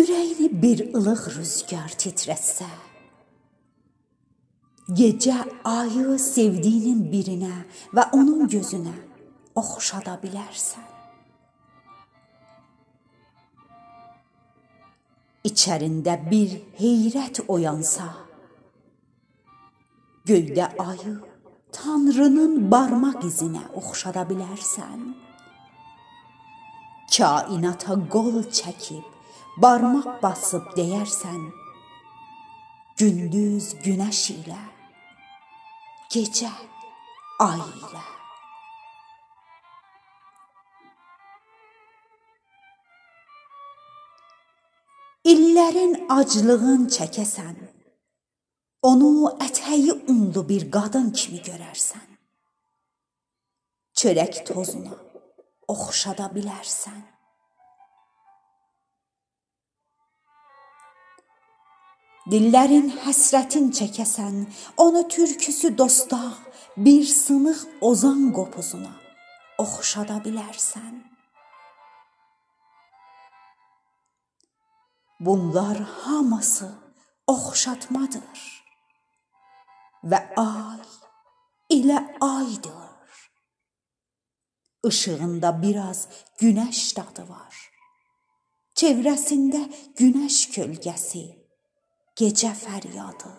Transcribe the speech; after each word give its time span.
ürəyini 0.00 0.48
bir 0.62 0.80
ılıq 0.96 1.22
rüzgar 1.36 1.92
titrətsə, 2.00 2.68
gecə 4.98 5.38
ayı 5.68 6.16
sevdiyinin 6.18 7.02
birinə 7.12 7.56
və 7.96 8.06
onun 8.16 8.48
gözünə 8.50 8.94
oxşada 9.60 10.16
bilərsən. 10.22 10.88
İçərində 15.50 16.16
bir 16.30 16.56
heyrət 16.80 17.42
oyansa, 17.48 18.08
göydə 20.28 20.72
ayı 20.84 21.16
Tanrının 21.72 22.56
barmaq 22.70 23.22
izinə 23.28 23.62
oxşada 23.78 24.24
bilərsən. 24.26 25.04
Kainata 27.14 27.94
qol 28.10 28.42
çəkib, 28.58 29.04
barmaq 29.62 30.06
basıb 30.22 30.70
deyərsən, 30.76 31.40
gündüz 33.00 33.66
günəş 33.84 34.20
ilə, 34.34 34.60
gecə 36.12 36.52
ay 37.44 37.60
ilə. 37.82 38.06
İllərin 45.34 45.94
aclığın 46.16 46.88
çəkəsən, 46.96 47.56
onu 48.90 49.12
ətəyi 49.46 49.92
unlu 50.08 50.48
bir 50.48 50.70
qadın 50.72 51.12
kimi 51.12 51.44
görərsən. 51.44 52.08
Çörək 53.98 54.44
tozuna 54.48 54.96
oxşada 55.68 56.32
bilərsən. 56.32 57.19
Dillərin 62.30 62.92
həsrətin 63.02 63.72
çəkəsən, 63.74 64.44
onu 64.78 65.00
türküsü 65.08 65.72
dostaq, 65.78 66.36
bir 66.76 67.04
sınıq 67.04 67.60
ozan 67.88 68.28
qopuzuna 68.36 68.92
oxşada 69.58 70.20
bilərsən. 70.24 70.94
Bunlar 75.20 75.80
hamısı 76.02 76.70
oxşatmadır 77.26 78.44
və 80.10 80.20
ay 80.36 80.86
ilə 81.78 81.98
aydır. 82.20 83.18
Işığında 84.86 85.50
biraz 85.62 86.06
günəş 86.40 86.96
dadı 86.96 87.26
var. 87.28 87.54
Çevrəsində 88.78 89.66
günəş 89.98 90.38
kölgəsi, 90.54 91.26
gecə 92.20 92.52
fəryadı. 92.64 93.32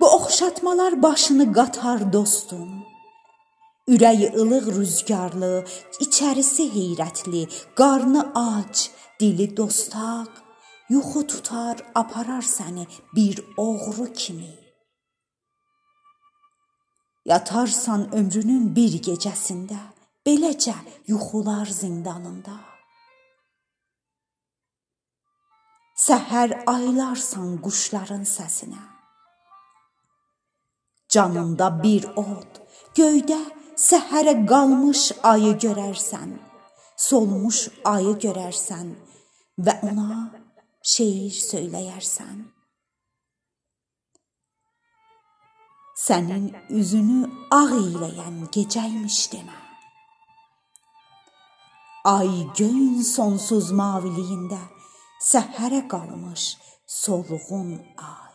Bu 0.00 0.06
oxşatmalar 0.16 1.02
başını 1.02 1.46
qatar 1.52 2.12
dostum. 2.12 2.70
Ürəyi 3.92 4.28
ılıq 4.40 4.66
rüzgarlı, 4.76 5.54
içərisi 6.04 6.64
heyrətli, 6.76 7.42
qarnı 7.80 8.22
ac, 8.34 8.76
dili 9.20 9.48
dostaq, 9.56 10.30
yuxu 10.94 11.26
tutar, 11.30 11.76
aparar 12.02 12.44
səni 12.56 12.86
bir 13.16 13.36
oğru 13.56 14.06
kimi. 14.22 14.54
Yatarsan 17.30 18.08
ömrünün 18.18 18.64
bir 18.76 18.96
gecəsində, 19.08 19.80
beləcə 20.26 20.78
yuxular 21.12 21.66
zindanında. 21.66 22.69
Səhər 26.00 26.52
aylarsan 26.70 27.58
quşların 27.64 28.22
səsinə. 28.24 28.82
Canında 31.12 31.68
bir 31.82 32.06
od, 32.22 32.60
göydə 32.96 33.40
Səhərə 33.80 34.34
qalmış 34.48 35.02
ayı 35.32 35.52
görərsən, 35.64 36.32
solmuş 37.08 37.60
ayı 37.92 38.14
görərsən 38.24 38.88
və 39.66 39.76
ona 39.90 40.16
şeir 40.94 41.36
söyləyərsən. 41.50 42.42
Sənin 46.06 46.50
üzünü 46.80 47.22
ağ 47.60 47.64
eyləyən 47.84 48.42
gecəymiş 48.56 49.22
demə. 49.36 49.56
Ay 52.16 52.30
göyün 52.56 53.02
sonsuz 53.04 53.72
maviliyində 53.80 54.60
səhərə 55.20 55.84
qalmış 55.92 56.44
solğun 56.86 57.70
ay. 58.10 58.29